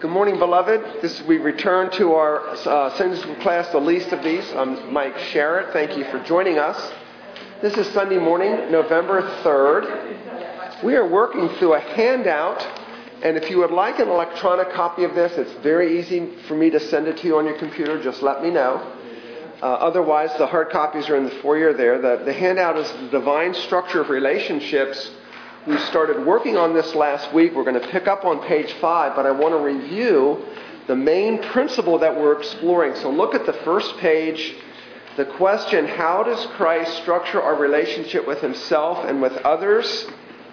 [0.00, 1.02] Good morning, beloved.
[1.02, 4.50] This we return to our uh, Sunday school class, the least of these.
[4.52, 5.74] I'm Mike Sharrett.
[5.74, 6.94] Thank you for joining us.
[7.60, 10.82] This is Sunday morning, November 3rd.
[10.82, 12.66] We are working through a handout,
[13.22, 16.70] and if you would like an electronic copy of this, it's very easy for me
[16.70, 18.02] to send it to you on your computer.
[18.02, 18.94] Just let me know.
[19.60, 22.00] Uh, otherwise, the hard copies are in the foyer there.
[22.00, 25.10] The, the handout is the divine structure of relationships
[25.68, 27.54] we started working on this last week.
[27.54, 30.42] We're going to pick up on page five, but I want to review
[30.86, 32.94] the main principle that we're exploring.
[32.96, 34.54] So look at the first page.
[35.18, 40.06] The question, how does Christ structure our relationship with himself and with others,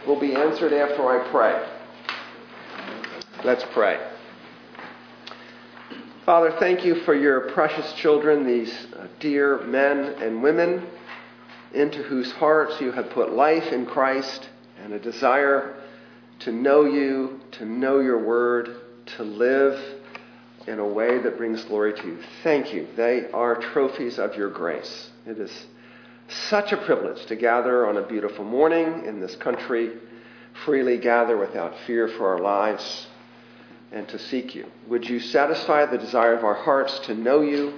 [0.05, 1.65] will be answered after I pray.
[3.43, 4.05] Let's pray.
[6.25, 10.87] Father, thank you for your precious children, these uh, dear men and women,
[11.73, 14.49] into whose hearts you have put life in Christ
[14.85, 15.73] and a desire
[16.37, 18.77] to know you, to know your word,
[19.17, 19.83] to live
[20.67, 22.19] in a way that brings glory to you.
[22.43, 22.87] Thank you.
[22.95, 25.09] They are trophies of your grace.
[25.25, 25.51] It is
[26.27, 29.91] such a privilege to gather on a beautiful morning in this country,
[30.65, 33.07] freely gather without fear for our lives,
[33.91, 34.67] and to seek you.
[34.87, 37.73] Would you satisfy the desire of our hearts to know you,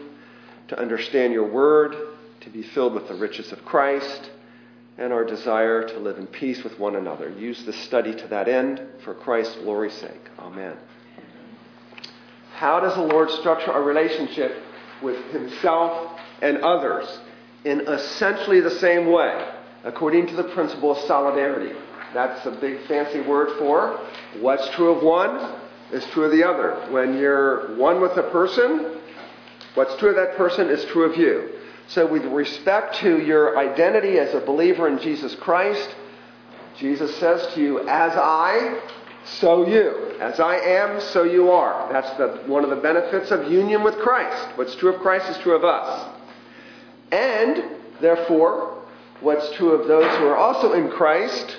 [0.68, 1.96] to understand your word,
[2.42, 4.30] to be filled with the riches of Christ?
[4.98, 7.30] And our desire to live in peace with one another.
[7.30, 10.30] Use this study to that end for Christ's glory's sake.
[10.40, 10.76] Amen.
[12.56, 14.64] How does the Lord structure our relationship
[15.04, 17.20] with Himself and others?
[17.66, 19.48] In essentially the same way,
[19.84, 21.78] according to the principle of solidarity.
[22.14, 24.00] That's a big fancy word for
[24.40, 26.92] what's true of one is true of the other.
[26.92, 29.00] When you're one with a person,
[29.76, 31.57] what's true of that person is true of you.
[31.90, 35.96] So, with respect to your identity as a believer in Jesus Christ,
[36.78, 38.82] Jesus says to you, As I,
[39.24, 40.18] so you.
[40.20, 41.92] As I am, so you are.
[41.92, 44.58] That's the, one of the benefits of union with Christ.
[44.58, 46.14] What's true of Christ is true of us.
[47.12, 47.64] And,
[48.02, 48.84] therefore,
[49.22, 51.58] what's true of those who are also in Christ,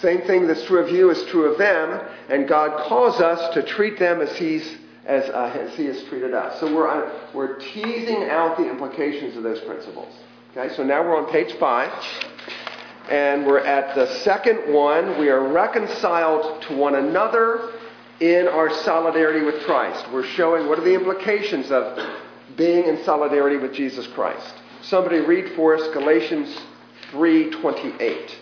[0.00, 3.62] same thing that's true of you is true of them, and God calls us to
[3.62, 4.66] treat them as He's
[5.06, 6.58] as, uh, as he has treated us.
[6.60, 10.12] So we're, uh, we're teasing out the implications of those principles.
[10.56, 11.92] Okay, so now we're on page five,
[13.08, 15.18] and we're at the second one.
[15.18, 17.72] We are reconciled to one another
[18.20, 20.10] in our solidarity with Christ.
[20.12, 21.98] We're showing what are the implications of
[22.56, 24.54] being in solidarity with Jesus Christ.
[24.82, 26.58] Somebody read for us Galatians
[27.12, 28.34] 3:28.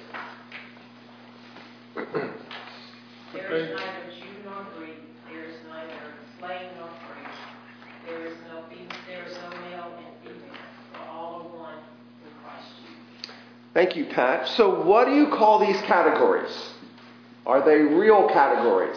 [13.74, 14.46] Thank you, Pat.
[14.56, 16.52] So, what do you call these categories?
[17.44, 18.96] Are they real categories?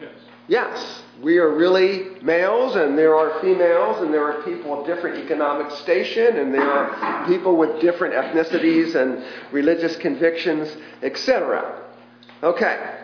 [0.00, 0.10] Yes.
[0.48, 1.02] Yes.
[1.22, 5.70] We are really males, and there are females, and there are people of different economic
[5.78, 11.82] station, and there are people with different ethnicities and religious convictions, etc.
[12.42, 12.94] Okay.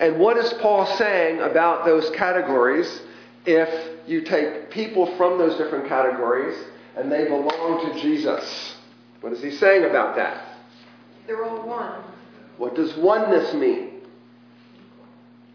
[0.00, 3.00] And what is Paul saying about those categories
[3.46, 6.56] if you take people from those different categories
[6.96, 8.74] and they belong to Jesus?
[9.20, 10.44] What is he saying about that?
[11.26, 12.02] They're all one.
[12.56, 14.00] What does oneness mean?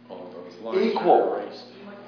[0.10, 1.12] All those lines Equal.
[1.12, 1.66] are erased.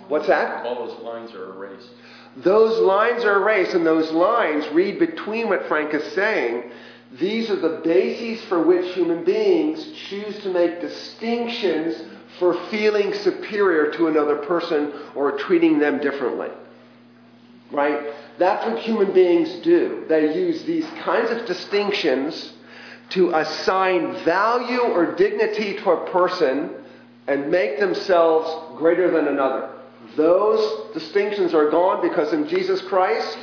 [0.07, 0.65] What's that?
[0.65, 1.89] All those lines are erased.
[2.37, 6.71] Those lines are erased, and those lines read between what Frank is saying.
[7.13, 12.03] These are the bases for which human beings choose to make distinctions
[12.39, 16.49] for feeling superior to another person or treating them differently.
[17.71, 18.13] Right?
[18.37, 20.05] That's what human beings do.
[20.09, 22.53] They use these kinds of distinctions
[23.09, 26.71] to assign value or dignity to a person
[27.27, 29.69] and make themselves greater than another.
[30.15, 33.37] Those distinctions are gone because in Jesus Christ,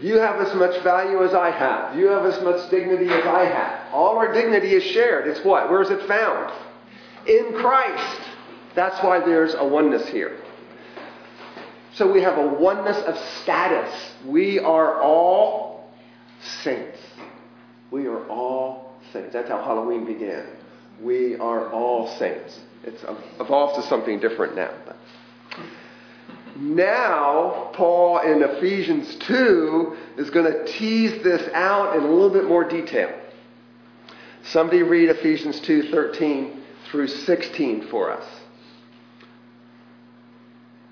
[0.00, 1.98] you have as much value as I have.
[1.98, 3.92] You have as much dignity as I have.
[3.92, 5.26] All our dignity is shared.
[5.26, 5.70] It's what?
[5.70, 6.52] Where is it found?
[7.26, 8.20] In Christ.
[8.74, 10.40] That's why there's a oneness here.
[11.98, 13.92] So we have a oneness of status.
[14.24, 15.90] We are all
[16.62, 16.96] saints.
[17.90, 19.32] We are all saints.
[19.32, 20.46] That's how Halloween began.
[21.02, 22.60] We are all saints.
[22.84, 23.04] It's
[23.40, 24.72] evolved to something different now.
[24.86, 24.96] But
[26.56, 32.44] now, Paul in Ephesians 2 is going to tease this out in a little bit
[32.44, 33.12] more detail.
[34.44, 38.24] Somebody read Ephesians 2 13 through 16 for us.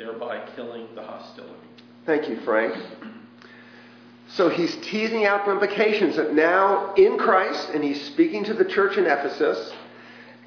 [0.00, 1.52] thereby killing the hostility.
[2.06, 2.74] Thank you, Frank.
[4.28, 8.64] So he's teasing out the implications that now in Christ, and he's speaking to the
[8.64, 9.72] church in Ephesus,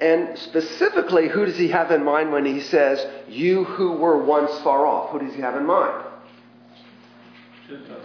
[0.00, 4.50] and specifically, who does he have in mind when he says, You who were once
[4.62, 5.10] far off?
[5.10, 6.04] Who does he have in mind?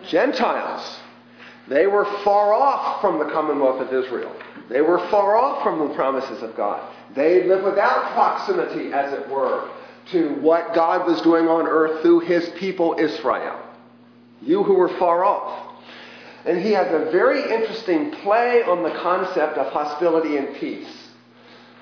[0.08, 1.00] Gentiles.
[1.68, 4.36] They were far off from the commonwealth of Israel.
[4.70, 6.94] They were far off from the promises of God.
[7.16, 9.68] They lived without proximity, as it were,
[10.12, 13.60] to what God was doing on earth through his people Israel.
[14.42, 15.68] You who were far off.
[16.46, 20.88] And he has a very interesting play on the concept of hostility and peace.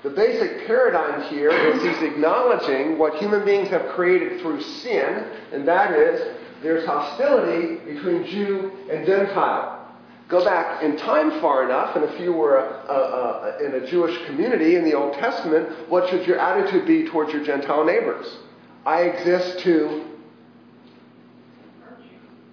[0.02, 5.66] The basic paradigm here is he's acknowledging what human beings have created through sin, and
[5.66, 9.77] that is there's hostility between Jew and Gentile.
[10.28, 13.86] Go back in time far enough, and if you were a, a, a, in a
[13.86, 18.26] Jewish community in the Old Testament, what should your attitude be towards your Gentile neighbors?
[18.84, 20.04] I exist to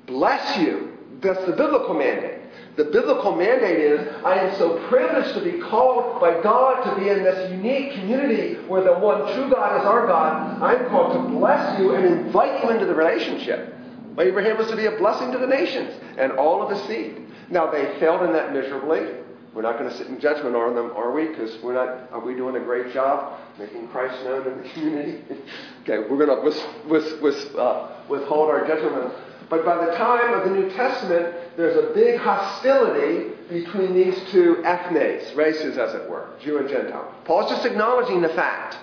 [0.07, 0.97] bless you.
[1.21, 2.41] That's the biblical mandate.
[2.77, 7.09] The biblical mandate is I am so privileged to be called by God to be
[7.09, 10.61] in this unique community where the one true God is our God.
[10.61, 13.73] I'm called to bless you and invite you into the relationship.
[14.17, 17.24] Abraham was to be a blessing to the nations and all of his seed.
[17.49, 19.21] Now, they failed in that miserably.
[19.53, 21.27] We're not going to sit in judgment on them, are we?
[21.27, 22.11] Because we're not.
[22.11, 25.23] Are we doing a great job making Christ known in the community?
[25.83, 29.13] okay, we're going to with, with, with, uh, withhold our judgment.
[29.49, 34.61] But by the time of the New Testament, there's a big hostility between these two
[34.65, 37.13] ethnes, races, as it were, Jew and Gentile.
[37.25, 38.77] Paul's just acknowledging the fact.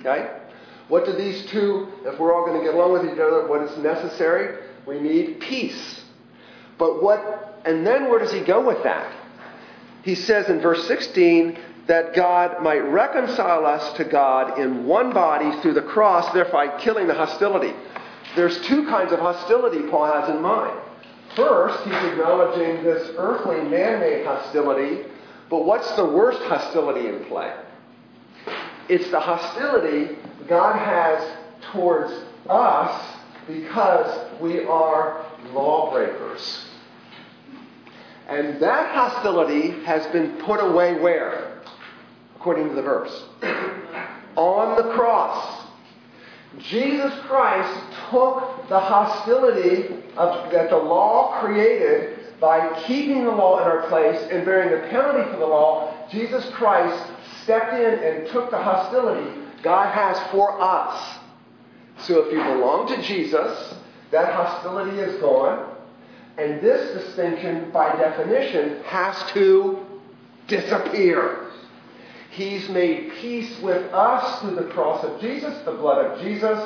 [0.00, 0.40] Okay?
[0.88, 3.62] What do these two, if we're all going to get along with each other, what
[3.62, 4.58] is necessary?
[4.86, 6.01] We need peace.
[6.82, 9.14] But what, and then where does he go with that?
[10.02, 11.56] He says in verse 16
[11.86, 17.06] that God might reconcile us to God in one body through the cross, thereby killing
[17.06, 17.72] the hostility.
[18.34, 20.76] There's two kinds of hostility Paul has in mind.
[21.36, 25.08] First, he's acknowledging this earthly man made hostility,
[25.48, 27.54] but what's the worst hostility in play?
[28.88, 30.16] It's the hostility
[30.48, 31.36] God has
[31.70, 32.12] towards
[32.50, 36.70] us because we are lawbreakers.
[38.32, 41.60] And that hostility has been put away where?
[42.36, 43.24] According to the verse.
[44.36, 45.66] On the cross.
[46.58, 47.78] Jesus Christ
[48.10, 54.18] took the hostility of, that the law created by keeping the law in our place
[54.30, 56.08] and bearing the penalty for the law.
[56.10, 57.12] Jesus Christ
[57.42, 61.18] stepped in and took the hostility God has for us.
[61.98, 63.74] So if you belong to Jesus,
[64.10, 65.71] that hostility is gone.
[66.38, 69.84] And this distinction, by definition, has to
[70.48, 71.50] disappear.
[72.30, 76.58] He's made peace with us through the cross of Jesus, the blood of Jesus,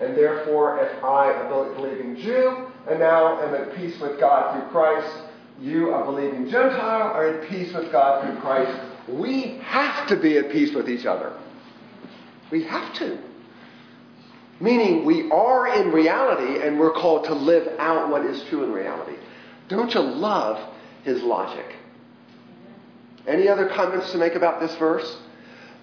[0.00, 4.70] and therefore, if I, a believing Jew, and now am at peace with God through
[4.70, 5.24] Christ,
[5.60, 8.80] you, a believing Gentile, are at peace with God through Christ.
[9.08, 11.36] We have to be at peace with each other.
[12.50, 13.18] We have to.
[14.60, 18.72] Meaning, we are in reality, and we're called to live out what is true in
[18.72, 19.16] reality.
[19.68, 20.60] Don't you love
[21.02, 21.64] his logic?
[23.26, 25.16] Any other comments to make about this verse?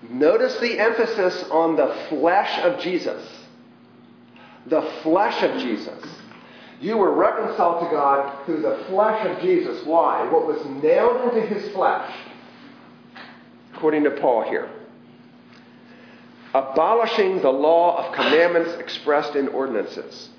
[0.10, 3.28] Notice the emphasis on the flesh of Jesus.
[4.68, 6.04] The flesh of Jesus.
[6.80, 9.84] You were reconciled to God through the flesh of Jesus.
[9.88, 10.30] Why?
[10.30, 12.14] What was nailed into his flesh,
[13.74, 14.70] according to Paul here.
[16.58, 20.30] Abolishing the law of commandments expressed in ordinances.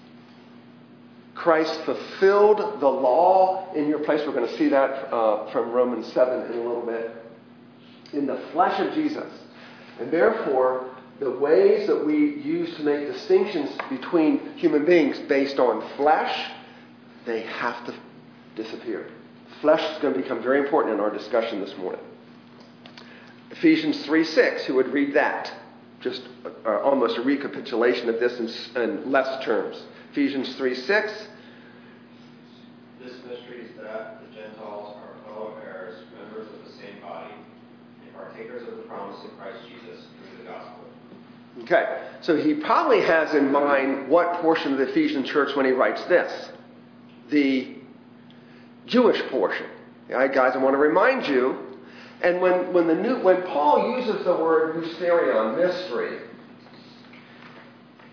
[1.36, 4.22] Christ fulfilled the law in your place.
[4.26, 7.14] We're going to see that uh, from Romans 7 in a little bit.
[8.12, 9.32] In the flesh of Jesus.
[10.00, 15.88] And therefore, the ways that we use to make distinctions between human beings based on
[15.96, 16.50] flesh,
[17.26, 17.94] they have to
[18.56, 19.08] disappear.
[19.60, 22.00] Flesh is going to become very important in our discussion this morning.
[23.52, 25.52] Ephesians 3 6, who would read that?
[26.00, 26.22] Just
[26.64, 29.82] uh, almost a recapitulation of this in, in less terms.
[30.12, 31.12] Ephesians 3 6.
[33.02, 37.32] This mystery is that the Gentiles are fellow heirs, members of the same body,
[38.02, 40.84] and partakers of the promise in Christ Jesus through the gospel.
[41.62, 45.72] Okay, so he probably has in mind what portion of the Ephesian church when he
[45.72, 46.50] writes this?
[47.30, 47.76] The
[48.86, 49.66] Jewish portion.
[50.10, 51.67] All right, guys, I want to remind you
[52.22, 56.18] And when, when, the new, when Paul uses the word mysterion, mystery,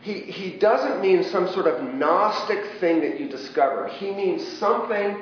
[0.02, 3.88] he, he doesn't mean some sort of Gnostic thing that you discover.
[3.88, 5.18] He means something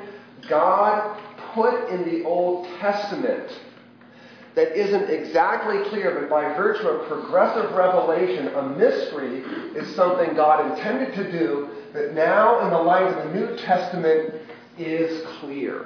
[0.49, 1.17] God
[1.53, 3.49] put in the Old Testament
[4.55, 9.39] that isn't exactly clear, but by virtue of progressive revelation, a mystery
[9.75, 14.33] is something God intended to do that now, in the light of the New Testament,
[14.77, 15.85] is clear.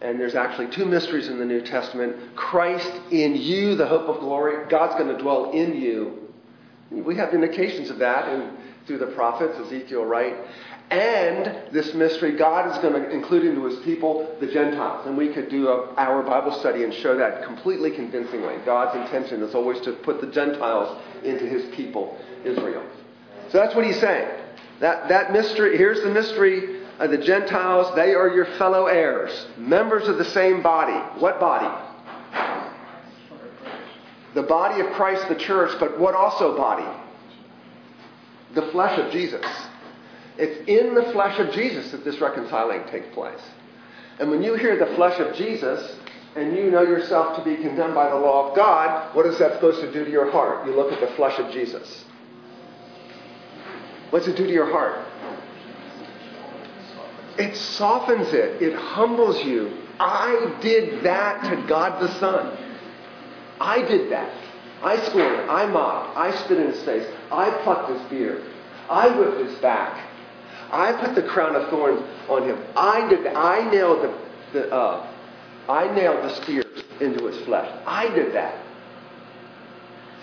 [0.00, 4.20] And there's actually two mysteries in the New Testament Christ in you, the hope of
[4.20, 4.68] glory.
[4.68, 6.28] God's going to dwell in you
[6.90, 8.50] we have indications of that in,
[8.86, 10.34] through the prophets, Ezekiel, right?
[10.90, 15.06] And this mystery, God is going to include into his people the Gentiles.
[15.06, 18.54] And we could do our Bible study and show that completely convincingly.
[18.64, 22.82] God's intention is always to put the Gentiles into his people, Israel.
[23.50, 24.30] So that's what he's saying.
[24.80, 27.94] That, that mystery, here's the mystery of the Gentiles.
[27.94, 30.98] They are your fellow heirs, members of the same body.
[31.20, 31.84] What body?
[34.34, 36.86] the body of Christ, the church, but what also body?
[38.54, 39.44] The flesh of Jesus.
[40.36, 43.40] It's in the flesh of Jesus that this reconciling takes place.
[44.20, 45.96] And when you hear the flesh of Jesus,
[46.36, 49.54] and you know yourself to be condemned by the law of God, what is that
[49.54, 50.66] supposed to do to your heart?
[50.66, 52.04] You look at the flesh of Jesus.
[54.10, 55.04] What's it do to your heart?
[57.38, 59.72] It softens it, it humbles you.
[60.00, 62.56] I did that to God the Son.
[63.60, 64.32] I did that.
[64.82, 65.48] I scored it.
[65.48, 66.16] I mocked.
[66.16, 67.06] I spit in his face.
[67.32, 68.44] I plucked his beard.
[68.88, 70.04] I whipped his back.
[70.70, 72.62] I put the crown of thorns on him.
[72.76, 73.26] I did.
[73.26, 74.18] I nailed the.
[74.52, 75.14] the uh,
[75.68, 77.70] I nailed the spears into his flesh.
[77.86, 78.64] I did that.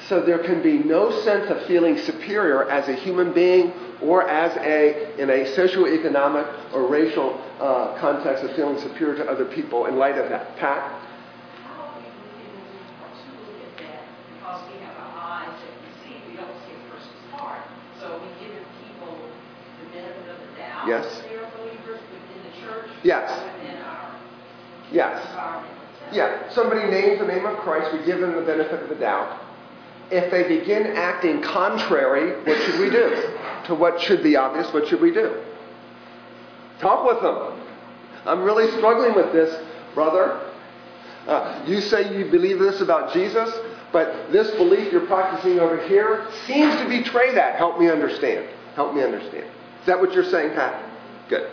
[0.08, 4.56] So there can be no sense of feeling superior as a human being or as
[4.58, 9.96] a in a socioeconomic or racial uh, context of feeling superior to other people in
[9.96, 10.56] light of that.
[10.58, 11.02] Pat.
[20.88, 21.24] Yes.
[23.04, 23.32] Yes.
[24.92, 25.28] Yes.
[26.14, 26.54] Yeah.
[26.54, 29.42] Somebody names the name of Christ, we give them the benefit of the doubt.
[30.12, 33.34] If they begin acting contrary, what should we do?
[33.66, 35.42] To what should be obvious, what should we do?
[36.80, 37.62] Talk with them.
[38.26, 40.52] I'm really struggling with this, brother.
[41.28, 43.52] Uh, you say you believe this about Jesus,
[43.92, 47.56] but this belief you're practicing over here seems to betray that.
[47.56, 48.48] Help me understand.
[48.76, 49.46] Help me understand.
[49.80, 50.84] Is that what you're saying, Pat?
[51.30, 51.50] Good.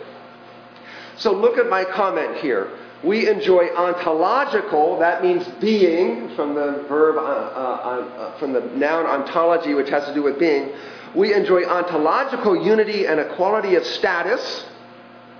[1.17, 2.71] So look at my comment here.
[3.03, 9.05] We enjoy ontological, that means being, from the verb, uh, uh, uh, from the noun
[9.05, 10.71] ontology, which has to do with being.
[11.13, 14.65] We enjoy ontological unity and equality of status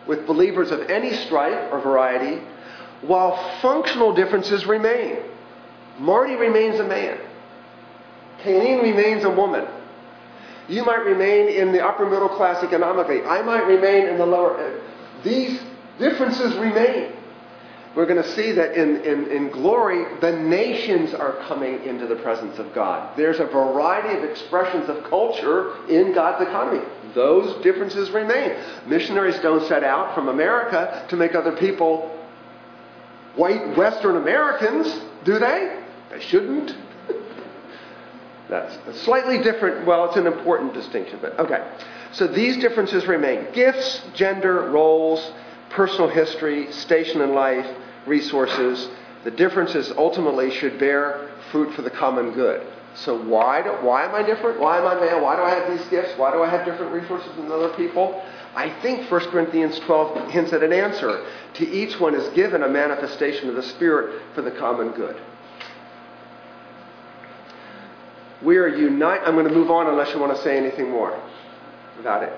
[0.07, 2.41] with believers of any stripe or variety,
[3.01, 5.17] while functional differences remain.
[5.99, 7.17] Marty remains a man.
[8.39, 9.65] Canine remains a woman.
[10.67, 13.23] You might remain in the upper middle class economically.
[13.23, 14.81] I might remain in the lower.
[15.23, 15.61] These
[15.97, 17.13] differences remain.
[17.95, 22.15] We're going to see that in, in, in glory, the nations are coming into the
[22.15, 23.15] presence of God.
[23.15, 26.83] There's a variety of expressions of culture in God's economy.
[27.13, 28.55] Those differences remain.
[28.87, 32.19] Missionaries don't set out from America to make other people
[33.35, 35.79] white Western Americans, do they?
[36.09, 36.75] They shouldn't.
[38.49, 41.63] That's a slightly different, well, it's an important distinction, but okay.
[42.11, 45.31] So these differences remain gifts, gender, roles,
[45.69, 47.67] personal history, station in life,
[48.05, 48.89] resources.
[49.23, 52.65] The differences ultimately should bear fruit for the common good.
[52.95, 54.59] So why do, why am I different?
[54.59, 55.21] Why am I male?
[55.21, 56.17] Why do I have these gifts?
[56.17, 58.23] Why do I have different resources than other people?
[58.55, 61.25] I think 1 Corinthians 12 hints at an answer.
[61.55, 65.19] To each one is given a manifestation of the Spirit for the common good.
[68.43, 69.25] We are united.
[69.25, 71.19] I'm going to move on unless you want to say anything more
[71.99, 72.33] about it.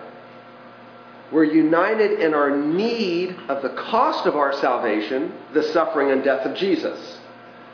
[1.31, 6.45] We're united in our need of the cost of our salvation, the suffering and death
[6.45, 7.19] of Jesus.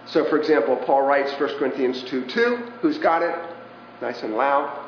[0.07, 2.55] So, for example, Paul writes 1 Corinthians 2 2.
[2.81, 3.35] Who's got it?
[4.01, 4.87] Nice and loud.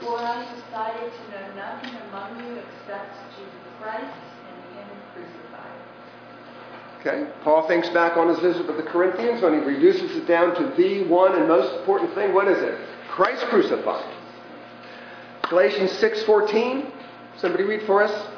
[0.00, 5.76] For I decided to know nothing among you except Jesus Christ and Him crucified.
[7.00, 7.30] Okay?
[7.42, 10.74] Paul thinks back on his visit with the Corinthians when he reduces it down to
[10.76, 12.32] the one and most important thing.
[12.32, 12.78] What is it?
[13.10, 14.14] Christ crucified.
[15.48, 16.92] Galatians 6:14.
[17.38, 18.28] Somebody read for us.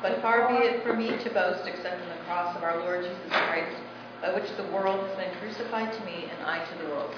[0.00, 3.04] But far be it from me to boast except in the cross of our Lord
[3.04, 3.76] Jesus Christ,
[4.22, 7.14] by which the world has been crucified to me and I to the world.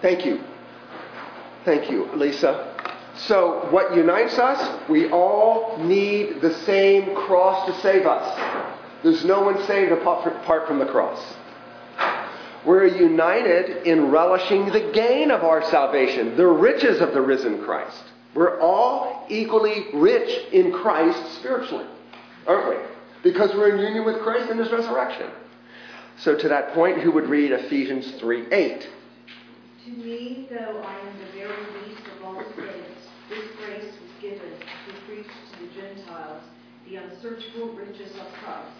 [0.00, 0.40] Thank you.
[1.64, 2.74] Thank you, Lisa.
[3.16, 4.88] So, what unites us?
[4.88, 8.68] We all need the same cross to save us.
[9.02, 11.20] There's no one saved apart from the cross.
[12.64, 18.02] We're united in relishing the gain of our salvation, the riches of the risen Christ.
[18.34, 21.86] We're all equally rich in Christ spiritually,
[22.46, 22.84] aren't we?
[23.22, 25.30] Because we're in union with Christ in his resurrection.
[26.18, 28.88] So, to that point, who would read Ephesians 3 8?
[29.84, 34.50] To me, though I am the very least of all saints, this grace was given
[34.50, 36.42] to preach to the Gentiles
[36.88, 38.72] the unsearchable riches of Christ,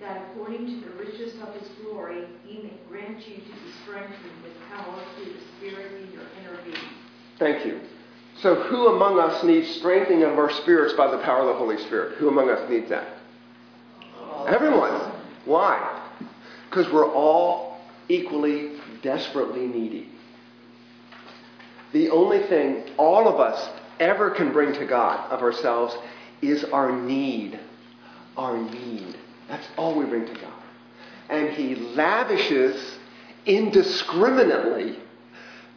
[0.00, 4.42] that according to the riches of his glory, he may grant you to be strengthened
[4.42, 6.76] with power through the Spirit in your inner being.
[7.38, 7.80] Thank you.
[8.42, 11.76] So, who among us needs strengthening of our spirits by the power of the Holy
[11.76, 12.16] Spirit?
[12.16, 13.06] Who among us needs that?
[14.46, 15.12] Everyone.
[15.44, 16.08] Why?
[16.68, 17.78] Because we're all
[18.08, 20.08] equally, desperately needy.
[21.92, 23.68] The only thing all of us
[23.98, 25.94] ever can bring to God of ourselves
[26.40, 27.58] is our need.
[28.38, 29.18] Our need.
[29.48, 30.62] That's all we bring to God.
[31.28, 32.96] And He lavishes
[33.44, 34.96] indiscriminately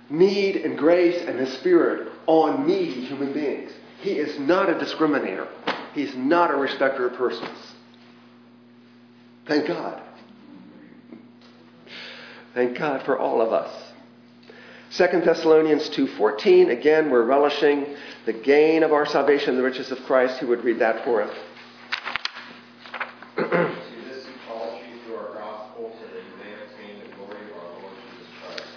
[0.10, 3.72] need and grace and His Spirit on needy human beings.
[4.02, 5.48] He is not a discriminator,
[5.94, 7.74] He's not a respecter of persons.
[9.46, 10.02] Thank God.
[12.54, 13.72] Thank God for all of us.
[14.96, 20.38] 2 Thessalonians 2:14 again we're relishing the gain of our salvation the riches of Christ
[20.38, 21.36] who would read that for us.
[23.36, 27.42] to this he calls you through our gospel so that you may obtain the glory
[27.50, 28.70] of our Lord Jesus Christ.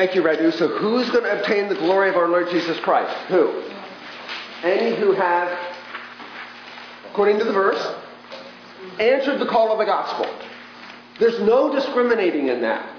[0.00, 0.50] Thank you, Radu.
[0.54, 3.14] So who's going to obtain the glory of our Lord Jesus Christ?
[3.26, 3.62] Who?
[4.62, 5.54] Any who have,
[7.10, 7.86] according to the verse,
[8.98, 10.24] answered the call of the gospel.
[11.18, 12.96] There's no discriminating in that.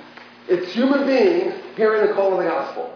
[0.47, 2.93] It's human beings hearing the call of the gospel.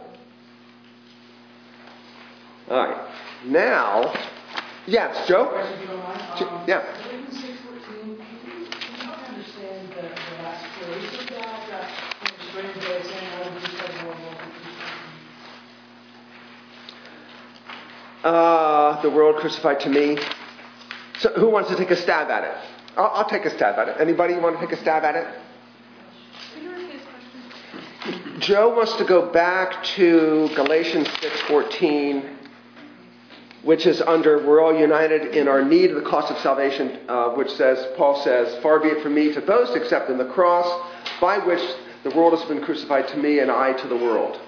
[2.70, 3.10] All right.
[3.48, 4.14] Now,
[4.86, 5.50] yes, Joe?
[5.56, 6.86] If you don't mind, um, Yeah.
[7.02, 11.90] Galatians six fourteen, can you, can you understand the, the last phrase of that, that,
[12.22, 14.36] when it's strange way of saying, I would just have one more
[18.26, 20.18] Uh, the world crucified to me.
[21.20, 22.58] So who wants to take a stab at it?
[22.98, 23.98] I'll, I'll take a stab at it.
[24.00, 25.28] Anybody want to take a stab at it?
[28.40, 32.24] Joe wants to go back to Galatians 6:14,
[33.62, 37.30] which is under "We're all united in our need of the cost of salvation," uh,
[37.30, 40.66] which says, Paul says, "Far be it from me to boast except in the cross,
[41.22, 41.62] by which
[42.02, 44.40] the world has been crucified to me, and I to the world."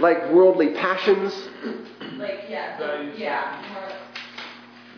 [0.00, 1.34] Like worldly passions.
[2.16, 3.90] Like, yeah, so, yeah, more,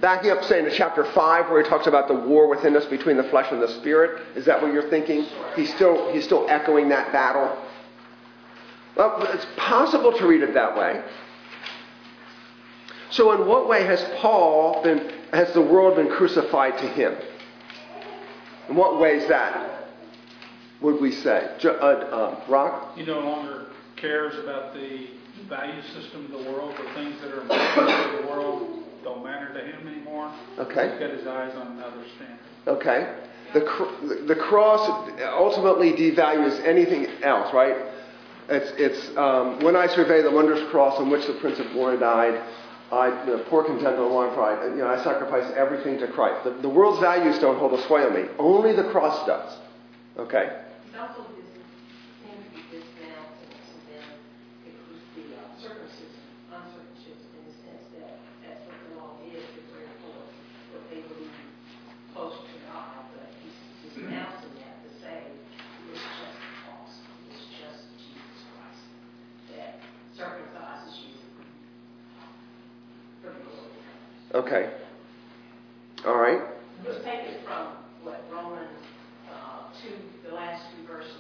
[0.01, 3.17] Backing up, saying to chapter 5, where he talks about the war within us between
[3.17, 4.21] the flesh and the spirit.
[4.35, 5.27] Is that what you're thinking?
[5.55, 7.57] He's still, he's still echoing that battle.
[8.97, 11.03] Well, it's possible to read it that way.
[13.11, 17.15] So, in what way has Paul been, has the world been crucified to him?
[18.69, 19.89] In what way is that?
[20.81, 21.55] Would we say?
[21.61, 22.97] Jo- uh, uh, Rock?
[22.97, 23.67] He no longer
[24.03, 25.07] cares about the
[25.49, 29.53] value system of the world, the things that are important to the world don't matter
[29.55, 30.31] to him anymore.
[30.59, 30.91] Okay.
[30.91, 32.39] He's got his eyes on another standard.
[32.67, 33.15] Okay.
[33.55, 37.77] The, cr- the cross ultimately devalues anything else, right?
[38.49, 41.99] It's, it's um, when I survey the wondrous cross on which the Prince of Glory
[41.99, 42.43] died,
[42.91, 46.45] I, the poor content and long pride, you know, I sacrifice everything to Christ.
[46.45, 48.29] The, the world's values don't hold a sway on me.
[48.39, 49.57] Only the cross does.
[50.19, 50.45] Okay?
[50.93, 51.49] It also is,
[52.21, 54.05] can be dismounted to them,
[54.69, 56.21] it was the uh, circumcision,
[56.53, 60.29] uncircumcision, in the sense that that's what the law is, to bring forth
[60.77, 61.33] what they believe
[62.13, 63.57] close to God, but he's
[63.89, 65.33] dismounting that to say,
[65.89, 66.93] it's just the cross,
[67.33, 68.85] it's just Jesus Christ
[69.57, 69.81] that
[70.13, 71.17] circumcises you
[73.25, 73.81] for the glory.
[74.35, 74.71] Okay.
[76.07, 76.41] All right.
[76.87, 77.69] Let's take it from,
[78.03, 78.69] what, Romans,
[79.31, 79.95] uh, two,
[80.29, 81.13] the last two verses.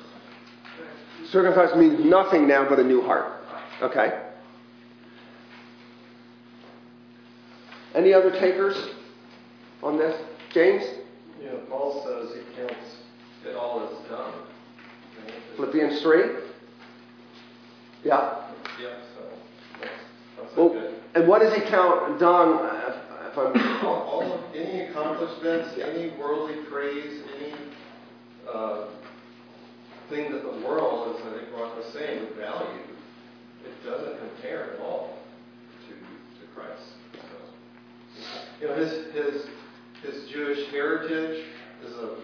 [0.79, 0.88] where
[1.31, 3.33] Circumcised means nothing now but a new heart.
[3.83, 4.20] Okay.
[7.94, 8.75] Any other takers
[9.83, 10.18] on this?
[10.53, 10.83] James?
[11.40, 12.96] You know, Paul says he counts
[13.46, 14.33] it all as done.
[15.57, 16.20] Philippians 3?
[18.05, 18.46] Yeah.
[18.81, 19.25] Yeah, so
[19.81, 19.90] that's,
[20.38, 20.94] that's a Well, good.
[21.14, 22.71] and what does he count done?
[24.62, 27.55] Any accomplishments, any worldly praise, any,
[28.53, 28.87] uh,
[30.09, 32.83] thing that the world, as I think Rock was saying, would value,
[33.64, 35.18] it doesn't compare at all
[35.88, 36.83] to, to Christ.
[37.12, 39.46] So, you know, his, his
[40.03, 41.44] his Jewish heritage
[41.85, 42.18] is of,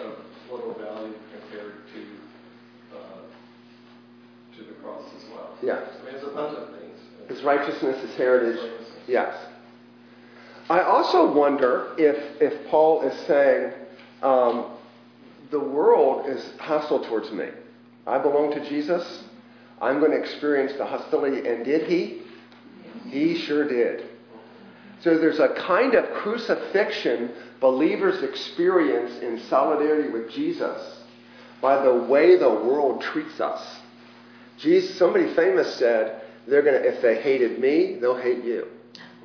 [0.00, 0.14] of
[0.50, 5.56] little value compared to, uh, to the cross as well.
[5.62, 5.82] Yes.
[6.00, 6.98] I mean, it's a bunch of things.
[7.28, 8.58] His righteousness, his heritage.
[9.06, 9.34] Yes.
[10.70, 13.72] I also wonder if, if Paul is saying,
[14.22, 14.72] um,
[15.50, 17.48] the world is hostile towards me.
[18.06, 19.24] I belong to Jesus.
[19.80, 21.48] I'm going to experience the hostility.
[21.48, 22.22] And did he?
[23.08, 24.08] He sure did.
[25.00, 30.98] So there's a kind of crucifixion believers experience in solidarity with Jesus
[31.60, 33.80] by the way the world treats us.
[34.58, 38.66] Jesus, somebody famous said, they're going to, if they hated me, they'll hate you.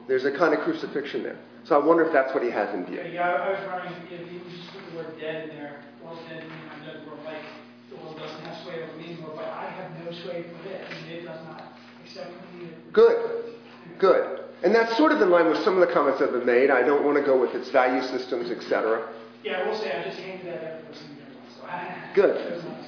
[0.08, 1.38] There's a kind of crucifixion there.
[1.64, 3.02] So I wonder if that's what he has in view.
[3.02, 6.44] Yeah, I was wondering if you just put the word dead in there, well, dead,
[6.44, 7.44] I know the word like,
[7.90, 10.86] the world doesn't have sway over me anymore, but I have no sway for it,
[10.92, 12.68] and it does not accept me.
[12.92, 13.56] Good.
[13.98, 14.42] Good.
[14.64, 16.70] And that's sort of in line with some of the comments that have been made.
[16.70, 19.08] I don't want to go with its value systems, etc.
[19.44, 22.12] Yeah, I will say, I just handed that out to so I.
[22.14, 22.64] Good.
[22.64, 22.86] Was.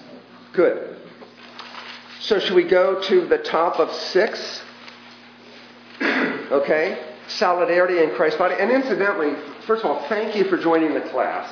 [0.54, 0.98] Good.
[2.22, 4.62] So should we go to the top of six?
[6.02, 7.16] Okay?
[7.28, 8.56] Solidarity in Christ's body.
[8.60, 11.52] And incidentally, first of all, thank you for joining the class.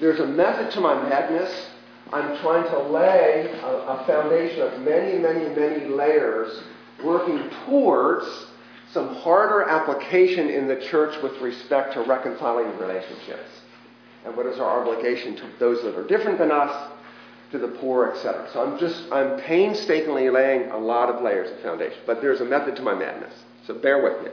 [0.00, 1.70] There's a method to my madness.
[2.12, 6.62] I'm trying to lay a, a foundation of many, many, many layers
[7.04, 8.26] working towards
[8.92, 13.50] some harder application in the church with respect to reconciling relationships.
[14.24, 16.92] And what is our obligation to those that are different than us,
[17.52, 18.48] to the poor, etc.
[18.52, 21.98] So I'm just, I'm painstakingly laying a lot of layers of foundation.
[22.06, 23.32] But there's a method to my madness.
[23.66, 24.30] So bear with me.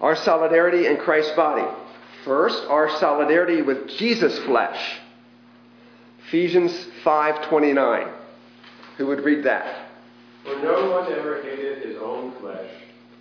[0.00, 1.66] Our solidarity in Christ's body.
[2.24, 4.98] First, our solidarity with Jesus' flesh.
[6.26, 6.72] Ephesians
[7.04, 8.08] 5:29.
[8.98, 9.88] Who would read that?
[10.44, 12.70] For no one ever hated his own flesh,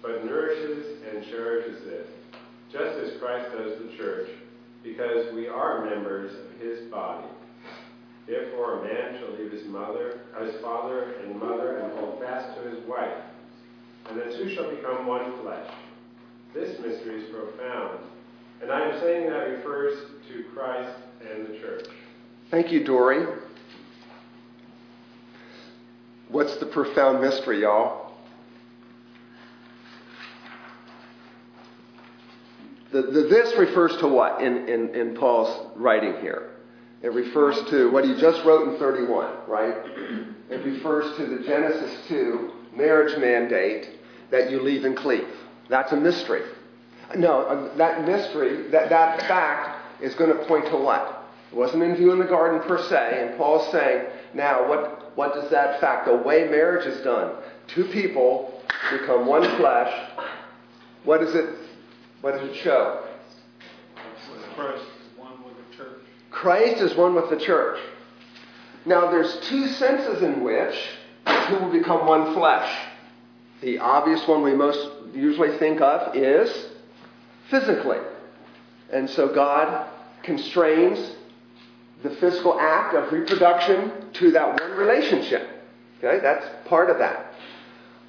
[0.02, 2.10] but nourishes and cherishes it,
[2.72, 4.30] just as Christ does the church,
[4.84, 7.28] because we are members of his body.
[8.28, 12.70] Therefore, a man shall leave his mother, his father and mother, and hold fast to
[12.70, 13.18] his wife,
[14.10, 15.70] and the two shall become one flesh.
[16.54, 18.00] This mystery is profound,
[18.62, 19.98] and I am saying that refers
[20.30, 20.98] to Christ
[21.30, 21.86] and the church.
[22.52, 23.26] Thank you, Dory.
[26.30, 28.14] What's the profound mystery, y'all?
[32.92, 36.52] The, the, this refers to what in, in, in Paul's writing here?
[37.02, 39.76] It refers to what he just wrote in 31, right?
[40.50, 43.95] It refers to the Genesis 2 marriage mandate
[44.32, 45.28] that you leave and cleave.
[45.70, 46.44] That's a mystery.
[47.16, 51.24] No, uh, that mystery, that, that fact is going to point to what?
[51.52, 55.34] It wasn't in view in the garden per se, and Paul's saying, now what, what
[55.34, 57.36] does that fact, the way marriage is done,
[57.68, 58.62] two people
[58.92, 59.94] become one flesh,
[61.04, 61.50] what does it,
[62.22, 63.04] what does it show?
[64.56, 66.02] Christ is one with the church.
[66.32, 67.80] Christ is one with the church.
[68.86, 70.76] Now, there's two senses in which
[71.26, 72.70] the two will become one flesh.
[73.62, 76.70] The obvious one we most usually think of is
[77.50, 78.00] physically.
[78.92, 79.90] And so God
[80.24, 81.16] constrains
[82.04, 85.50] the physical act of reproduction to that one relationship.
[86.00, 87.34] Okay, that's part of that.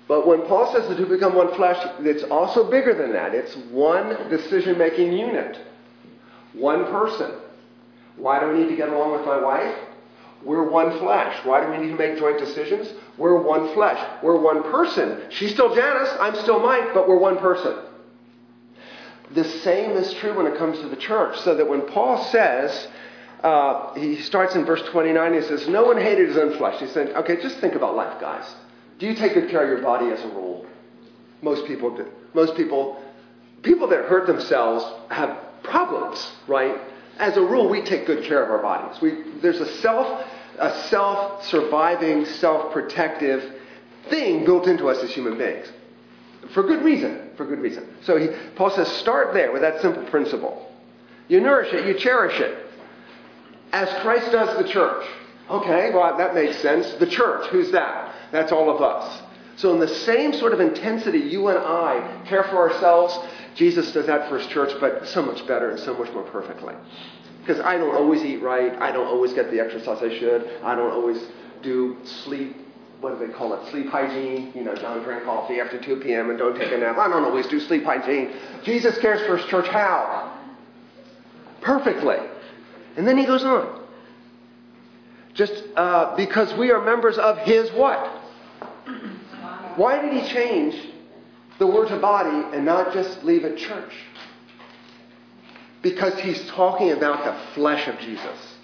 [0.08, 3.34] But when Paul says the two become one flesh, it's also bigger than that.
[3.34, 5.58] It's one decision making unit,
[6.52, 7.32] one person.
[8.16, 9.74] Why do I need to get along with my wife?
[10.44, 11.44] We're one flesh.
[11.44, 12.92] Why do we need to make joint decisions?
[13.18, 13.98] We're one flesh.
[14.22, 15.22] We're one person.
[15.30, 17.76] She's still Janice, I'm still Mike, but we're one person.
[19.32, 21.38] The same is true when it comes to the church.
[21.40, 22.88] So that when Paul says,
[23.42, 26.80] uh, he starts in verse 29, he says, No one hated his own flesh.
[26.80, 28.44] He said, Okay, just think about life, guys.
[28.98, 30.64] Do you take good care of your body as a rule?
[31.42, 32.06] Most people do.
[32.34, 33.02] Most people,
[33.62, 36.76] people that hurt themselves have problems, right?
[37.18, 39.00] As a rule, we take good care of our bodies.
[39.00, 40.26] We, there's a self,
[40.58, 43.60] a self-surviving, self-protective
[44.10, 45.66] thing built into us as human beings.
[46.52, 47.30] For good reason.
[47.36, 47.88] For good reason.
[48.02, 50.72] So he, Paul says, start there with that simple principle.
[51.28, 52.66] You nourish it, you cherish it.
[53.72, 55.06] As Christ does the church.
[55.50, 56.92] Okay, well, that makes sense.
[56.94, 58.14] The church, who's that?
[58.30, 59.22] That's all of us.
[59.56, 63.18] So, in the same sort of intensity, you and I care for ourselves.
[63.54, 66.74] Jesus does that for his church, but so much better and so much more perfectly.
[67.40, 68.72] Because I don't always eat right.
[68.82, 70.46] I don't always get the exercise I should.
[70.62, 71.22] I don't always
[71.62, 72.56] do sleep
[73.00, 73.70] what do they call it?
[73.70, 74.52] Sleep hygiene.
[74.54, 76.30] You know, don't drink coffee after 2 p.m.
[76.30, 76.96] and don't take a nap.
[76.98, 78.32] I don't always do sleep hygiene.
[78.64, 80.38] Jesus cares for his church how?
[81.60, 82.16] Perfectly.
[82.96, 83.82] And then he goes on.
[85.34, 88.22] Just uh, because we are members of his what?
[89.76, 90.74] Why did he change
[91.58, 93.92] the word to body and not just leave it church?
[95.82, 98.56] Because he's talking about the flesh of Jesus,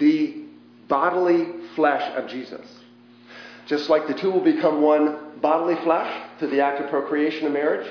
[0.00, 0.44] the
[0.88, 2.66] bodily flesh of Jesus.
[3.66, 7.52] Just like the two will become one bodily flesh through the act of procreation of
[7.52, 7.88] marriage,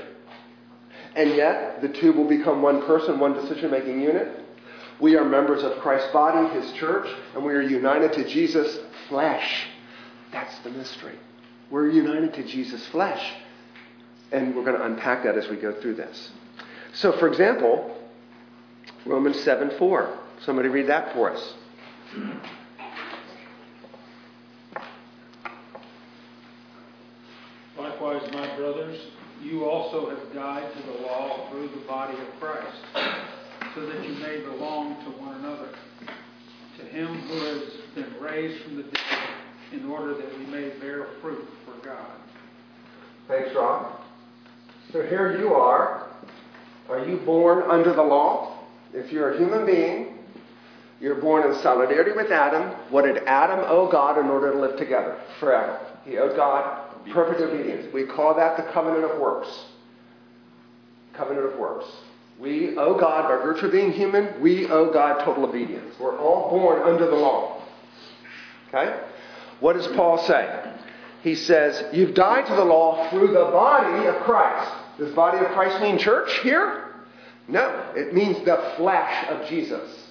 [1.16, 4.44] and yet the two will become one person, one decision making unit.
[5.00, 9.68] We are members of Christ's body, his church, and we are united to Jesus' flesh.
[10.32, 11.18] That's the mystery.
[11.70, 13.34] We're united to Jesus' flesh.
[14.32, 16.32] And we're going to unpack that as we go through this.
[16.94, 17.98] So, for example,
[19.06, 20.20] Romans 7 4.
[20.42, 21.54] Somebody read that for us.
[27.78, 29.00] Likewise, my brothers,
[29.42, 32.78] you also have died to the law through the body of Christ,
[33.76, 35.70] so that you may belong to one another.
[36.80, 37.64] To him who has
[37.96, 39.37] been raised from the dead,
[39.72, 42.12] in order that we may bear fruit for God.
[43.28, 44.00] Thanks, Rob.
[44.92, 46.08] So here you are.
[46.90, 48.60] Are you born under the law?
[48.94, 50.20] If you're a human being,
[51.02, 52.72] you're born in solidarity with Adam.
[52.90, 55.80] What did Adam owe God in order to live together forever?
[56.06, 57.94] He owed God perfect obedience.
[57.94, 59.48] We call that the covenant of works.
[61.14, 61.86] Covenant of works.
[62.40, 65.96] We owe God, by virtue of being human, we owe God total obedience.
[66.00, 67.64] We're all born under the law.
[68.68, 69.00] Okay?
[69.60, 70.74] What does Paul say?
[71.24, 74.72] He says, You've died to the law through the body of Christ.
[74.98, 76.96] Does body of Christ mean church here?
[77.48, 80.08] No, it means the flesh of Jesus.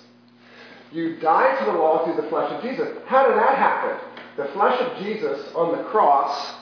[0.92, 2.88] You died to the law through the flesh of Jesus.
[3.06, 3.98] How did that happen?
[4.36, 6.54] The flesh of Jesus on the cross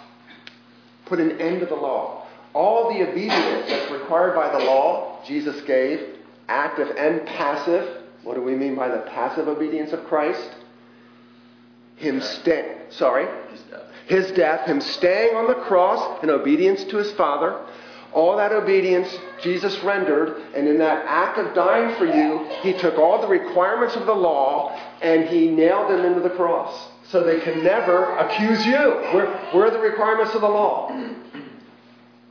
[1.06, 2.26] put an end to the law.
[2.54, 6.00] All the obedience that's required by the law, Jesus gave,
[6.48, 8.02] active and passive.
[8.22, 10.50] What do we mean by the passive obedience of Christ?
[11.96, 13.26] Him staying, sorry?
[13.50, 13.82] His death.
[14.06, 17.66] His death, him staying on the cross in obedience to his Father.
[18.12, 19.08] All that obedience
[19.42, 23.96] Jesus rendered, and in that act of dying for you, he took all the requirements
[23.96, 26.90] of the law and he nailed them into the cross.
[27.08, 28.78] So they can never accuse you.
[29.12, 30.90] Where, where are the requirements of the law?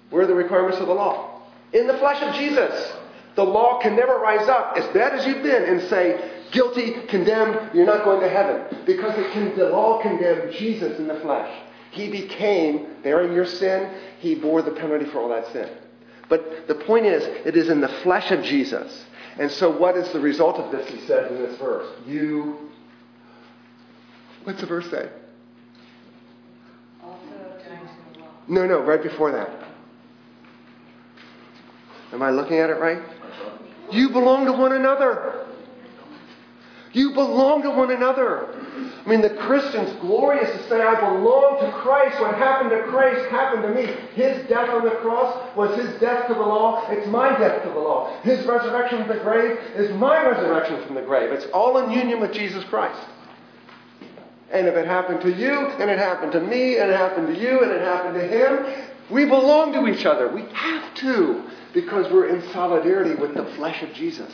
[0.10, 1.42] Where are the requirements of the law?
[1.74, 2.94] In the flesh of Jesus.
[3.36, 7.72] The law can never rise up, as bad as you've been, and say, guilty, condemned,
[7.74, 8.84] you're not going to heaven.
[8.86, 11.52] Because it can, the law condemned Jesus in the flesh.
[11.92, 15.70] He became, bearing your sin, he bore the penalty for all that sin.
[16.30, 19.06] But the point is, it is in the flesh of Jesus.
[19.38, 21.88] And so, what is the result of this, he says in this verse?
[22.06, 22.70] You.
[24.44, 25.10] What's the verse say?
[28.48, 29.50] No, no, right before that.
[32.12, 33.02] Am I looking at it right?
[33.92, 35.48] You belong to one another.
[36.94, 38.56] You belong to one another.
[39.06, 42.22] I mean, the Christian's glorious to say, I belong to Christ.
[42.22, 43.88] What happened to Christ happened to me.
[44.14, 46.88] His death on the cross was his death to the law.
[46.90, 48.22] It's my death to the law.
[48.22, 51.32] His resurrection from the grave is my resurrection from the grave.
[51.32, 53.02] It's all in union with Jesus Christ.
[54.52, 57.38] And if it happened to you, and it happened to me, and it happened to
[57.38, 60.30] you, and it happened to him, we belong to each other.
[60.32, 64.32] We have to, because we're in solidarity with the flesh of Jesus.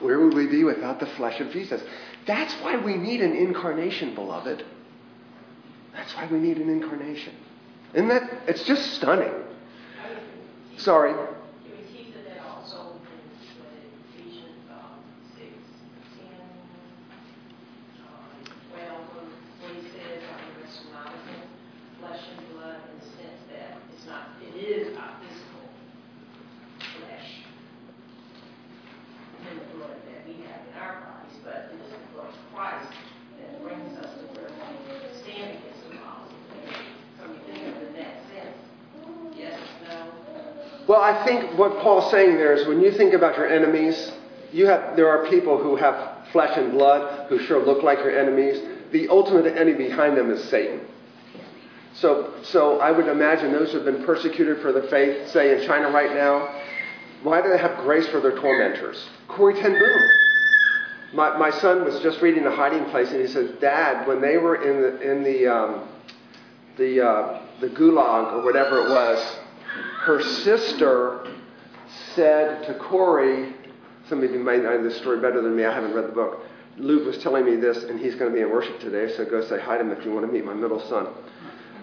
[0.00, 1.82] Where would we be without the flesh of Jesus?
[2.26, 4.64] That's why we need an incarnation, beloved.
[5.94, 7.34] That's why we need an incarnation.
[7.94, 8.22] Isn't that?
[8.46, 9.32] It's just stunning.
[10.76, 11.12] Sorry.
[11.12, 11.26] Can
[11.72, 12.92] we teach it that also
[14.14, 15.02] in Ephesians um,
[15.36, 15.48] 6,
[16.20, 16.28] 10,
[18.06, 18.38] um,
[18.70, 19.00] 12,
[19.62, 21.48] when he says, um, it's not against
[21.98, 25.66] flesh and blood in the sense that it's not, it is our physical
[26.78, 27.42] flesh
[29.50, 32.38] and the blood that we have in our bodies, but it is the blood of
[32.54, 32.92] Christ
[33.40, 36.22] that brings us to where we stand against the law.
[37.18, 38.58] So we think of it in that sense.
[39.36, 39.58] Yes,
[39.88, 40.10] no,
[40.88, 41.78] Well, I think what
[42.10, 44.12] Saying there is when you think about your enemies,
[44.52, 48.18] you have there are people who have flesh and blood who sure look like your
[48.18, 48.62] enemies.
[48.92, 50.80] The ultimate enemy behind them is Satan.
[51.94, 55.66] So, so I would imagine those who have been persecuted for the faith, say in
[55.66, 56.62] China right now,
[57.22, 59.08] why do they have grace for their tormentors?
[59.26, 60.10] Corrie ten Boom.
[61.12, 64.36] My, my son was just reading The Hiding Place, and he says, Dad, when they
[64.36, 65.88] were in the in the um,
[66.76, 69.38] the uh, the gulag or whatever it was,
[70.02, 71.26] her sister
[72.14, 73.54] said to Corrie,
[74.08, 75.64] some of you might know this story better than me.
[75.64, 76.40] I haven't read the book.
[76.76, 79.44] Luke was telling me this, and he's going to be in worship today, so go
[79.46, 81.08] say hi to him if you want to meet my middle son.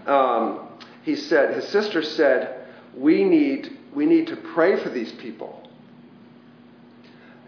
[0.07, 0.69] Um,
[1.03, 5.69] he said, his sister said, we need, we need to pray for these people.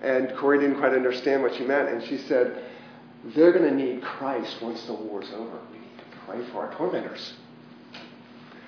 [0.02, 2.63] And Corrie didn't quite understand what she meant, and she said,
[3.36, 5.58] they're going to need Christ once the war's over.
[5.72, 7.34] We need to pray for our tormentors.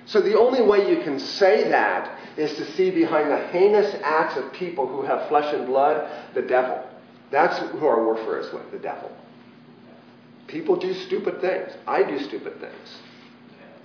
[0.06, 4.38] So the only way you can say that is to see behind the heinous acts
[4.38, 6.88] of people who have flesh and blood the devil.
[7.32, 9.12] That's who our warfare is with, the devil.
[10.48, 11.72] People do stupid things.
[11.86, 12.98] I do stupid things.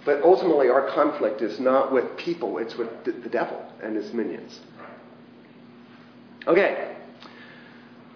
[0.05, 4.61] But ultimately, our conflict is not with people, it's with the devil and his minions.
[6.47, 6.97] Okay.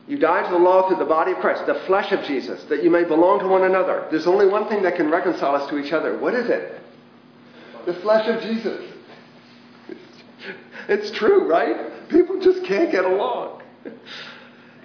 [0.07, 2.83] You die to the law through the body of Christ, the flesh of Jesus, that
[2.83, 4.07] you may belong to one another.
[4.11, 6.19] There's only one thing that can reconcile us to each other.
[6.19, 6.81] What is it?
[7.85, 8.98] The flesh of Jesus.
[10.89, 12.09] It's true, right?
[12.09, 13.63] People just can't get along.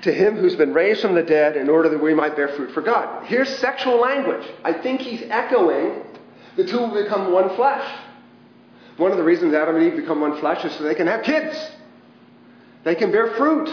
[0.02, 2.72] to him who's been raised from the dead in order that we might bear fruit
[2.74, 3.26] for God.
[3.26, 4.46] Here's sexual language.
[4.64, 6.04] I think he's echoing
[6.56, 8.00] the two will become one flesh.
[8.98, 11.24] One of the reasons Adam and Eve become one flesh is so they can have
[11.24, 11.58] kids.
[12.84, 13.70] They can bear fruit.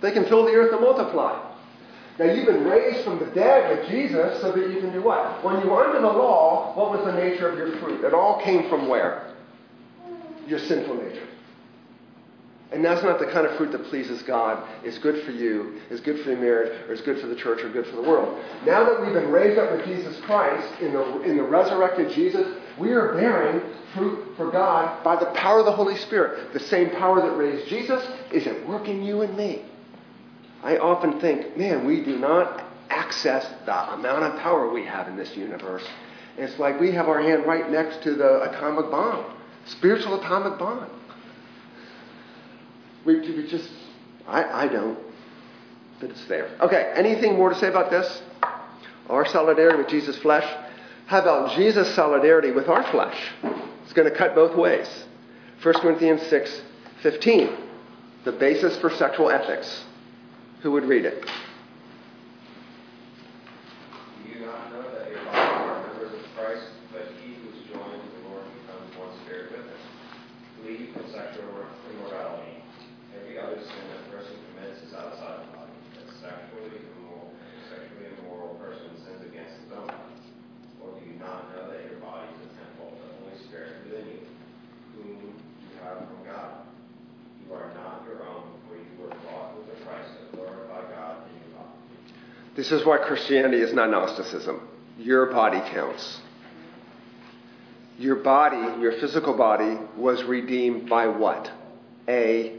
[0.00, 1.42] They can fill the earth and multiply.
[2.18, 5.44] Now you've been raised from the dead with Jesus so that you can do what?
[5.44, 8.02] When you were under the law, what was the nature of your fruit?
[8.02, 9.34] It all came from where?
[10.46, 11.26] Your sinful nature.
[12.72, 16.00] And that's not the kind of fruit that pleases God, is good for you, is
[16.00, 18.42] good for your marriage, or is good for the church, or good for the world.
[18.64, 22.46] Now that we've been raised up with Jesus Christ, in the, in the resurrected Jesus,
[22.76, 23.62] we are bearing
[23.94, 26.52] fruit for God by the power of the Holy Spirit.
[26.52, 29.64] The same power that raised Jesus is at work in you and me.
[30.62, 35.16] I often think, man, we do not access the amount of power we have in
[35.16, 35.84] this universe.
[36.36, 39.35] It's like we have our hand right next to the atomic bomb,
[39.66, 40.90] spiritual atomic bond.
[43.04, 43.70] We, we just,
[44.26, 44.98] I, I don't,
[46.00, 46.50] but it's there.
[46.60, 48.22] Okay, anything more to say about this?
[49.08, 50.44] Our solidarity with Jesus' flesh?
[51.06, 53.16] How about Jesus' solidarity with our flesh?
[53.84, 54.88] It's going to cut both ways.
[55.62, 56.62] 1 Corinthians 6
[57.02, 57.56] 15,
[58.24, 59.84] the basis for sexual ethics.
[60.62, 61.24] Who would read it?
[92.56, 94.66] This is why Christianity is not Gnosticism.
[94.98, 96.20] Your body counts.
[97.98, 101.50] Your body, your physical body, was redeemed by what?
[102.08, 102.58] A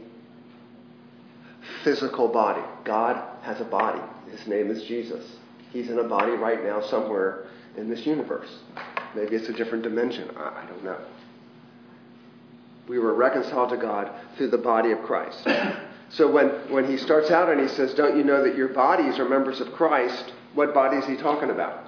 [1.84, 2.62] physical body.
[2.84, 4.02] God has a body.
[4.30, 5.26] His name is Jesus.
[5.72, 8.50] He's in a body right now somewhere in this universe.
[9.16, 10.30] Maybe it's a different dimension.
[10.38, 10.98] I, don't know.
[12.88, 15.48] We were reconciled to God through the body of Christ.
[16.10, 19.20] So when, when he starts out and he says, Don't you know that your bodies
[19.20, 20.34] are members of Christ?
[20.54, 21.86] What body is he talking about?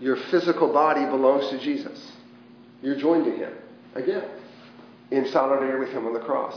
[0.00, 2.12] Your physical body belongs to Jesus.
[2.82, 3.52] You're joined to him.
[3.94, 4.24] Again,
[5.10, 6.56] in solidarity with him on the cross.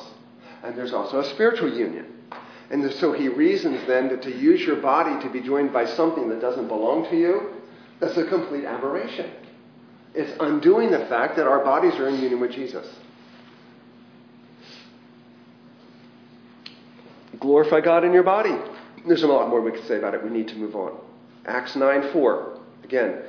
[0.63, 2.13] And there's also a spiritual union.
[2.69, 6.27] And so he reasons then that to use your body to be joined by something
[6.29, 7.53] that doesn't belong to you,
[7.99, 9.31] that's a complete aberration.
[10.13, 12.87] It's undoing the fact that our bodies are in union with Jesus.
[17.39, 18.55] Glorify God in your body.
[19.07, 20.23] There's a lot more we could say about it.
[20.23, 20.97] We need to move on.
[21.45, 22.59] Acts 9 4.
[22.83, 23.21] Again,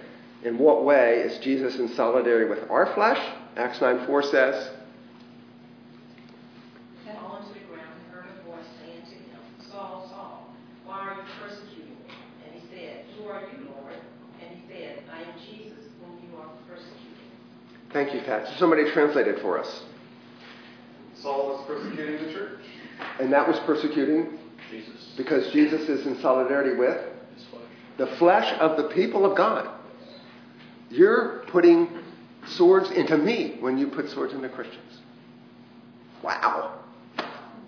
[0.44, 3.18] in what way is Jesus in solidarity with our flesh?
[3.56, 4.70] Acts 9 4 says,
[7.04, 9.40] Fallen to the ground and heard a voice saying to him,
[9.70, 12.14] Saul, Saul, why are you persecuting me?
[12.46, 13.94] And he said, Who are you, Lord?
[14.40, 16.98] And he said, I am Jesus, whom you are persecuting.
[17.92, 18.48] Thank you, Pat.
[18.58, 19.82] Somebody translated for us.
[21.20, 22.47] Saul was persecuting the church.
[23.20, 24.38] And that was persecuting
[24.70, 25.14] Jesus.
[25.16, 26.98] Because Jesus is in solidarity with
[27.96, 29.68] the flesh of the people of God.
[30.90, 31.88] You're putting
[32.46, 35.00] swords into me when you put swords into Christians.
[36.22, 36.80] Wow.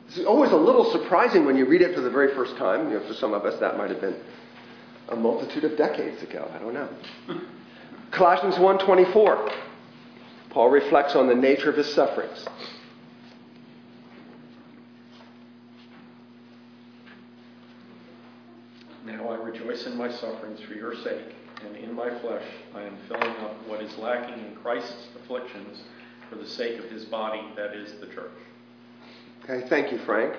[0.08, 2.90] It's always a little surprising when you read it for the very first time.
[2.90, 4.16] You know, for some of us, that might have been
[5.08, 6.50] a multitude of decades ago.
[6.54, 6.88] I don't know.
[8.10, 9.52] Colossians 1.24.
[10.50, 12.44] Paul reflects on the nature of his sufferings.
[19.04, 22.42] Now I rejoice in my sufferings for your sake, and in my flesh
[22.74, 25.82] I am filling up what is lacking in Christ's afflictions
[26.30, 28.32] for the sake of his body, that is the church.
[29.44, 30.34] Okay, thank you, Frank.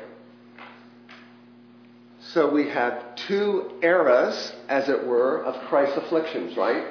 [2.33, 6.87] So we have two eras, as it were, of Christ's afflictions, right?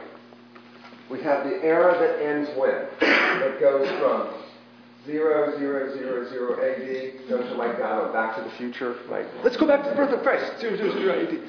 [1.10, 2.86] We have the era that ends when?
[3.00, 4.28] That goes from
[5.06, 8.94] 0, 0, 0, 0 AD, don't you like that, or Back to the Future?
[9.08, 11.40] Like, let's go back to the birth of Christ, 0, 0, 0 AD.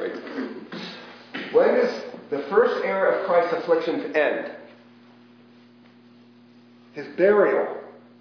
[0.00, 1.52] Is great.
[1.52, 4.52] When does the first era of Christ's afflictions end?
[6.98, 7.76] his burial.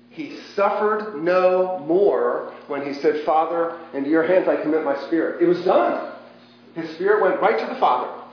[0.10, 5.42] He suffered no more when he said, Father, into your hands I commit my spirit.
[5.42, 6.14] It was done.
[6.76, 8.24] His spirit went right to the Father.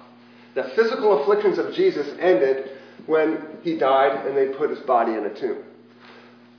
[0.55, 2.71] The physical afflictions of Jesus ended
[3.07, 5.65] when he died and they put his body in a tomb.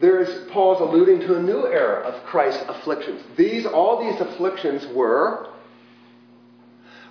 [0.02, 3.22] There's Paul's alluding to a new era of Christ's afflictions.
[3.38, 5.48] These all these afflictions were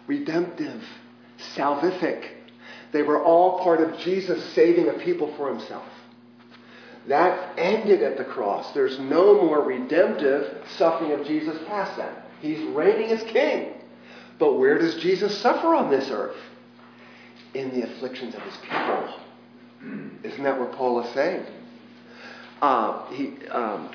[0.07, 0.83] redemptive,
[1.55, 2.29] salvific.
[2.93, 5.87] They were all part of Jesus saving a people for himself.
[7.09, 8.73] That ended at the cross.
[8.73, 12.27] There's no more redemptive suffering of Jesus past that.
[12.41, 13.75] He's reigning as king.
[14.39, 16.37] But where does Jesus suffer on this earth?
[17.53, 19.15] In the afflictions of his people.
[20.23, 21.45] Isn't that what Paul is saying?
[22.63, 23.91] Uh, he, um,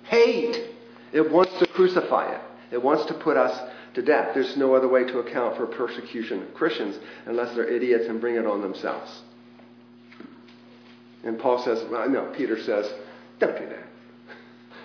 [0.03, 0.69] hate.
[1.13, 2.41] It wants to crucify it.
[2.71, 3.57] It wants to put us
[3.93, 4.33] to death.
[4.33, 8.35] There's no other way to account for persecution of Christians unless they're idiots and bring
[8.35, 9.21] it on themselves.
[11.23, 12.91] And Paul says, well, no, Peter says,
[13.39, 13.87] don't do that.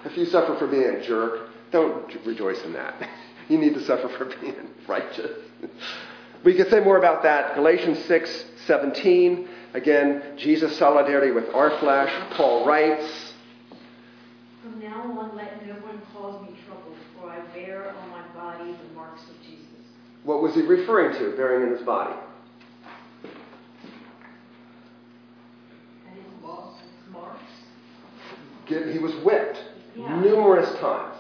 [0.05, 2.95] If you suffer for being a jerk, don't rejoice in that.
[3.49, 5.31] You need to suffer for being righteous.
[6.45, 7.55] We could say more about that.
[7.55, 9.49] Galatians 6 17.
[9.73, 12.13] Again, Jesus' solidarity with our flesh.
[12.33, 13.33] Paul writes,
[14.63, 18.71] From now on, let no one cause me trouble, for I bear on my body
[18.71, 19.65] the marks of Jesus.
[20.29, 22.15] What was he referring to, bearing in his body?
[26.07, 27.41] And his marks, his marks.
[28.67, 29.59] Get- He was whipped
[29.97, 30.21] Yeah.
[30.21, 31.17] numerous times.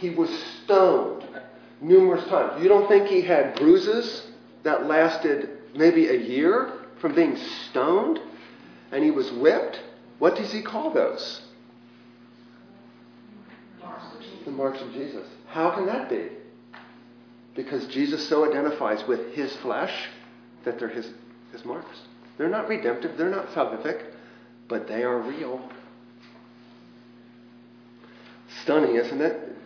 [0.00, 0.30] He was
[0.64, 1.22] stoned
[1.82, 2.62] numerous times.
[2.62, 4.26] You don't think he had bruises
[4.62, 8.22] that lasted maybe a year from being stoned?
[8.90, 9.80] And he was whipped?
[10.18, 11.42] What does he call those?
[14.46, 15.28] The marks of Jesus.
[15.48, 16.37] How can that be?
[17.58, 19.92] Because Jesus so identifies with his flesh
[20.64, 21.08] that they're his,
[21.50, 21.98] his marks.
[22.36, 24.00] They're not redemptive, they're not salvific,
[24.68, 25.68] but they are real.
[28.62, 29.56] Stunning, isn't it?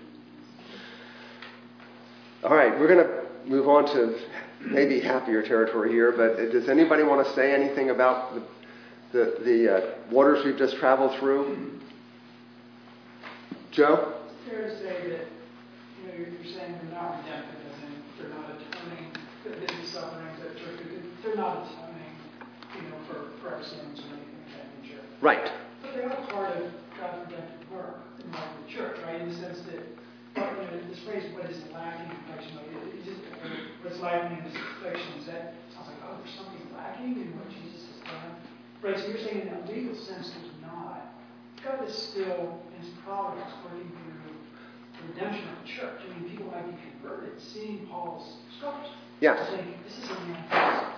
[2.42, 4.18] All right, we're going to move on to
[4.62, 8.42] maybe happier territory here, but does anybody want to say anything about the,
[9.12, 11.78] the, the uh, waters we've just traveled through?
[13.70, 14.14] Joe?
[14.48, 15.26] Fair to say that,
[16.00, 19.12] you know, you're saying they're not redemptive, as in they're not atoning,
[19.62, 20.58] that these sufferings that
[21.22, 22.14] they're not atoning,
[22.74, 25.02] you know, for, for our sins or anything of that nature.
[25.20, 25.50] Right.
[25.82, 26.66] But they are part of
[26.98, 29.20] God's redemptive work in the life of the church, right?
[29.20, 29.82] In the sense that,
[30.34, 33.20] but, you know, this phrase, what is lacking in affection, like, it, it just,
[33.86, 37.46] what's lacking in this affection is that, sounds like, oh, there's something lacking in what
[37.52, 38.34] Jesus has done.
[38.82, 41.14] Right, so you're saying in a legal sense there's not.
[41.62, 44.11] God is still, in his providence, working through the
[45.08, 46.00] redemption of the church.
[46.04, 48.90] I mean, people might be converted seeing Paul's scriptures.
[49.20, 49.48] Yes.
[49.48, 50.92] Saying, this is a man.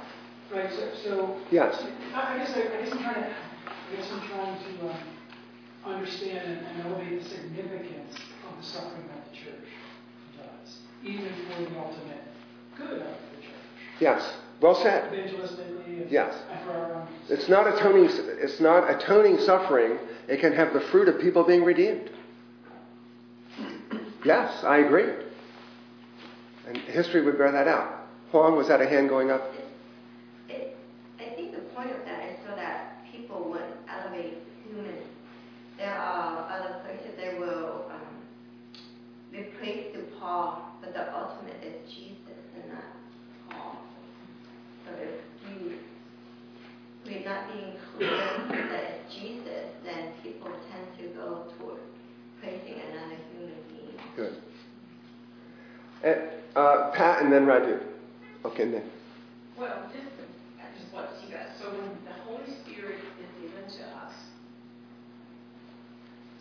[0.53, 1.83] Right, so, so Yes.
[2.15, 4.97] I I guess, I I guess I'm trying to, I guess I'm trying to um,
[5.87, 8.15] understand and and elevate the significance
[8.49, 9.69] of the suffering of the church.
[10.37, 12.23] Does, even for the ultimate
[12.77, 13.53] good of the church.
[14.01, 14.37] Yes.
[14.61, 15.11] Well said.
[15.13, 16.35] Evangelistically Yes.
[16.51, 17.09] and for our own.
[17.29, 18.09] It's not atoning.
[18.11, 19.99] It's not atoning suffering.
[20.29, 22.11] It can have the fruit of people being redeemed.
[24.25, 25.13] Yes, I agree.
[26.67, 28.07] And history would bear that out.
[28.31, 29.53] Huang, was that a hand going up?
[30.49, 30.77] It,
[31.21, 34.97] I think the point of that is so that people would elevate human.
[35.79, 42.41] There are other places they will um, praise to Paul, but the ultimate is Jesus
[42.57, 42.85] and not
[43.51, 43.77] Paul.
[44.87, 45.79] So if you
[47.07, 48.09] we're not being clear
[48.49, 51.81] that it's Jesus, then people tend to go toward
[52.41, 53.97] praising another human being.
[54.17, 54.33] Good.
[54.33, 54.43] And,
[56.05, 57.81] uh, Pat and then Radu.
[58.45, 58.91] Okay, and then.
[59.59, 60.13] Well, just,
[60.61, 64.13] I just want to see that, so when the Holy Spirit is given to us,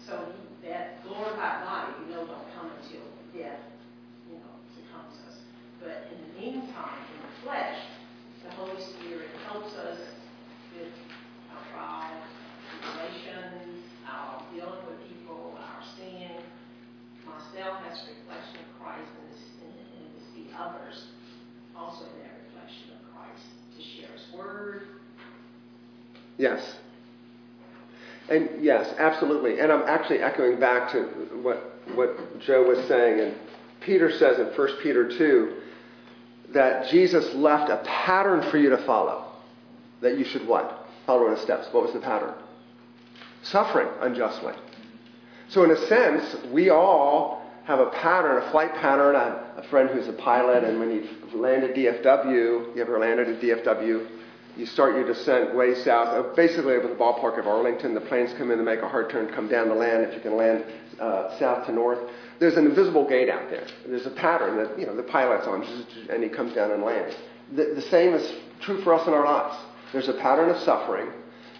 [0.06, 0.34] so
[0.66, 3.60] that glorified body, we know don't come until death,
[4.28, 5.40] you know, he comes us.
[5.80, 7.80] But in the meantime, in the flesh,
[8.44, 10.00] the Holy Spirit helps us
[10.76, 10.92] with
[11.56, 12.28] our trials,
[12.68, 16.44] tribulations, our dealing with people, our sin.
[17.24, 21.08] Myself as a reflection of Christ and to, and and to see others
[21.72, 23.48] also in that reflection of Christ,
[23.78, 25.00] to share His Word.
[26.44, 26.76] Yes.
[28.30, 29.62] And yes, absolutely.
[29.62, 31.04] And I'm actually echoing back to
[31.42, 33.22] what, what Joe was saying.
[33.22, 33.36] And
[33.80, 35.62] Peter says in 1 Peter 2
[36.50, 39.32] that Jesus left a pattern for you to follow.
[40.02, 40.86] That you should what?
[41.06, 41.68] Follow in his steps.
[41.72, 42.34] What was the pattern?
[43.44, 44.54] Suffering unjustly.
[45.48, 49.16] So, in a sense, we all have a pattern, a flight pattern.
[49.16, 53.30] I have a friend who's a pilot, and when he landed DFW, you ever landed
[53.30, 54.23] at DFW?
[54.56, 57.94] You start your descent way south, uh, basically over the ballpark of Arlington.
[57.94, 60.04] The planes come in to make a hard turn, come down to land.
[60.04, 60.64] If you can land
[61.00, 62.00] uh, south to north,
[62.40, 63.66] there's an invisible gate out there.
[63.88, 65.64] There's a pattern that you know the pilot's on,
[66.10, 67.16] and he comes down and lands.
[67.56, 69.56] The, the same is true for us in our lives.
[69.92, 71.10] There's a pattern of suffering,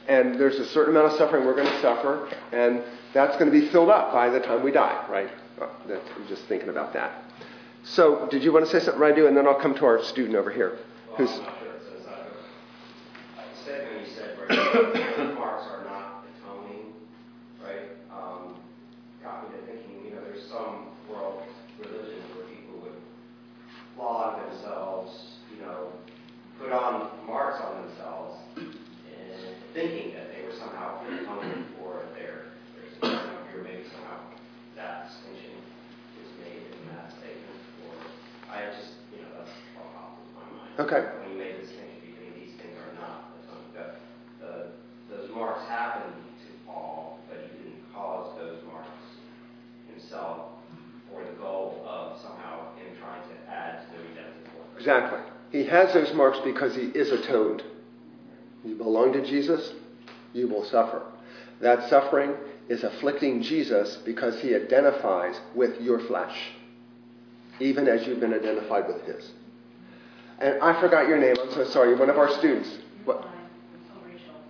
[0.08, 2.84] and there's a certain amount of suffering we're going to suffer, and
[3.14, 5.30] that's going to be filled up by the time we die, right?
[5.60, 5.68] Uh,
[6.16, 7.24] I'm just thinking about that.
[7.84, 9.28] So, did you want to say something, Radu?
[9.28, 10.78] And then I'll come to our student over here,
[11.18, 12.28] who's I'm not sure it says that.
[13.36, 16.94] but The right, marks are not atoning,
[17.64, 17.92] right?
[18.12, 18.56] Um,
[19.24, 21.44] got me to thinking, you know, there's some world
[21.80, 22.98] religions where people would
[23.96, 25.12] flog themselves,
[25.54, 25.92] you know,
[26.60, 32.88] put on marks on themselves, and thinking that they were somehow atoning for their, their
[33.02, 33.20] sin.
[33.54, 34.22] You're maybe somehow
[34.76, 35.58] that distinction
[36.22, 37.94] is made in that statement, or
[38.50, 40.74] I just, you know, that's what popped into my mind.
[40.82, 41.02] Okay.
[41.22, 43.90] When you made the distinction between these things are not atoning, that
[44.42, 44.54] the,
[45.10, 46.14] those marks happened
[46.46, 48.90] to Paul, but he didn't cause those marks
[49.90, 50.62] himself
[51.10, 54.70] for the goal of somehow him trying to add to the redemptive work.
[54.78, 55.22] Exactly.
[55.54, 57.64] He has those marks because he is atoned.
[58.66, 59.72] You belong to Jesus,
[60.34, 61.04] you will suffer.
[61.62, 62.34] That suffering
[62.70, 66.36] is afflicting Jesus because he identifies with your flesh,
[67.60, 69.32] even as you've been identified with his.
[70.40, 71.36] And I forgot your name.
[71.40, 71.94] I'm so sorry.
[71.94, 72.70] One of our students.
[73.06, 73.28] What?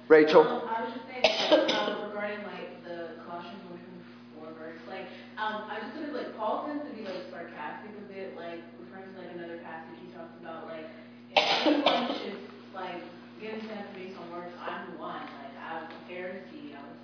[0.08, 0.42] Rachel.
[0.42, 0.42] Rachel.
[0.42, 1.06] Um, I was just
[1.50, 4.04] saying, um, regarding like the Colossians one twenty
[4.40, 5.08] four verse, like,
[5.44, 9.12] um, I just gonna, like, Paul tends to be like sarcastic a bit, like, referring
[9.12, 10.88] to like another passage he talks about, like,
[11.36, 12.40] if anyone should,
[12.72, 13.04] like,
[13.44, 16.96] get intent based on works, I'm the one, like, I was a Pharisee, I was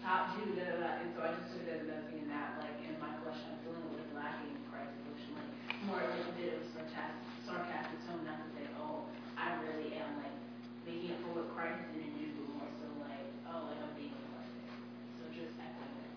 [0.00, 2.32] top Jew, da, da, da, and so I just took it as another thing in
[2.32, 5.52] that, like, in my flesh, I'm feeling a like lacking in Christ, which like,
[5.84, 9.04] more like a bit of sarcastic, sarcastic tone, not to say, oh,
[9.36, 10.32] I really am, like,
[10.88, 14.16] making it for what Christ didn't do, but more so like, oh, like I'm being
[14.16, 14.64] reflected.
[15.20, 16.10] So just echoing that.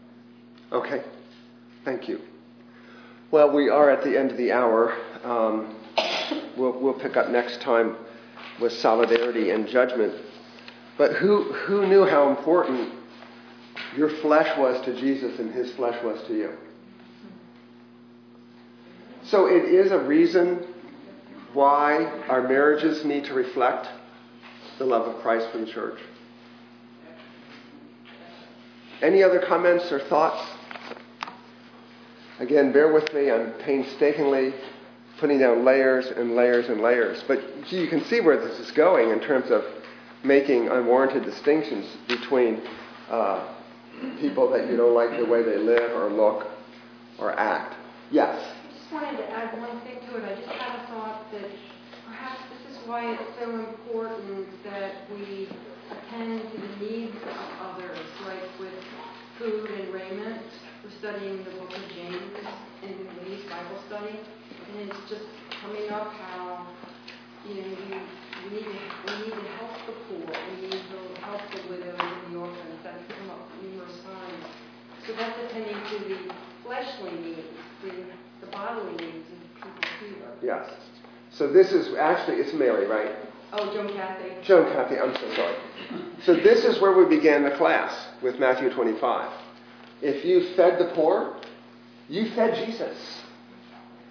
[0.71, 0.99] Okay.
[1.85, 2.19] Thank you.
[3.29, 4.97] Well, we are at the end of the hour.
[5.23, 5.75] Um,
[6.57, 7.95] we'll, we'll pick up next time
[8.59, 10.15] with solidarity and judgment.
[10.97, 12.91] But who, who knew how important
[13.95, 16.53] your flesh was to Jesus and his flesh was to you?
[19.23, 20.65] So it is a reason
[21.53, 23.87] why our marriages need to reflect
[24.79, 25.99] the love of Christ for the church.
[29.03, 30.54] Any other comments or thoughts?
[32.39, 33.31] Again, bear with me.
[33.31, 34.53] I'm painstakingly
[35.19, 37.23] putting down layers and layers and layers.
[37.27, 39.63] But you can see where this is going in terms of
[40.23, 42.61] making unwarranted distinctions between
[43.09, 43.55] uh,
[44.19, 46.47] people that you don't like the way they live or look
[47.19, 47.75] or act.
[48.11, 48.37] Yes.
[48.37, 50.25] I just wanted to add one thing to it.
[50.25, 51.49] I just had a thought that
[52.05, 55.47] perhaps this is why it's so important that we
[55.89, 58.73] attend to the needs of others, like with
[59.37, 60.41] food and raiment.
[60.99, 62.33] Studying the book of James
[62.83, 64.17] in Lee's Bible study.
[64.17, 65.25] And and it's just
[65.61, 66.67] coming up how,
[67.47, 67.95] you know, we,
[68.43, 68.77] we need to,
[69.07, 72.79] we need to help the poor, we need to help the widows and the orphans,
[72.83, 74.45] that's come up numerous times.
[75.07, 76.33] So that's attending to the
[76.63, 77.47] fleshly needs,
[77.83, 77.91] the,
[78.45, 80.27] the bodily needs of people here.
[80.43, 80.69] Yes.
[81.31, 83.15] So this is actually, it's Mary, right?
[83.53, 84.31] Oh, Joan Cathy.
[84.43, 85.55] Joan Cathy, I'm so sorry.
[86.25, 89.44] So this is where we began the class with Matthew 25.
[90.01, 91.35] If you fed the poor,
[92.09, 92.97] you fed Jesus.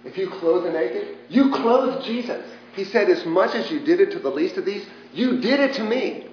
[0.03, 2.45] If you clothed the naked, you clothed Jesus.
[2.75, 5.59] He said, as much as you did it to the least of these, you did
[5.59, 6.27] it to me.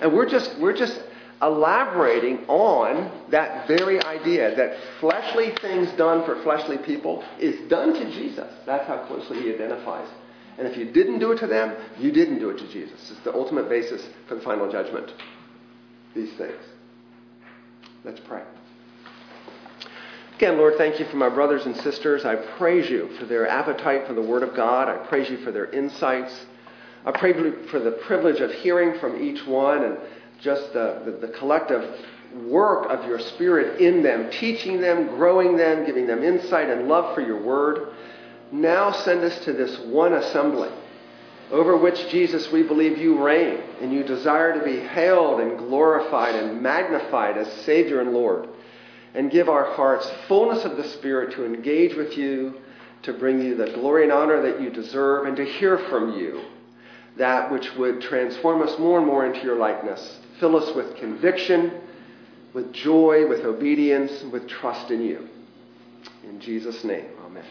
[0.00, 1.00] And we're just, we're just
[1.42, 8.10] elaborating on that very idea that fleshly things done for fleshly people is done to
[8.12, 8.52] Jesus.
[8.66, 10.08] That's how closely he identifies.
[10.56, 13.10] And if you didn't do it to them, you didn't do it to Jesus.
[13.10, 15.12] It's the ultimate basis for the final judgment.
[16.14, 16.60] These things.
[18.04, 18.42] Let's pray.
[20.38, 22.24] Again, Lord, thank you for my brothers and sisters.
[22.24, 24.86] I praise you for their appetite for the Word of God.
[24.88, 26.32] I praise you for their insights.
[27.04, 27.32] I pray
[27.66, 29.98] for the privilege of hearing from each one and
[30.40, 32.06] just the, the, the, collective
[32.44, 37.16] work of your Spirit in them, teaching them, growing them, giving them insight and love
[37.16, 37.94] for your Word.
[38.52, 40.70] Now send us to this one assembly
[41.50, 46.36] over which, Jesus, we believe you reign and you desire to be hailed and glorified
[46.36, 48.48] and magnified as Savior and Lord
[49.14, 52.60] and give our hearts fullness of the Spirit to engage with you,
[53.02, 56.42] to bring you the glory and honor that you deserve, and to hear from you
[57.16, 60.18] that which would transform us more and more into your likeness.
[60.38, 61.80] Fill us with conviction,
[62.54, 65.28] with joy, with obedience, with trust in you.
[66.24, 67.44] In Jesus' name, amen.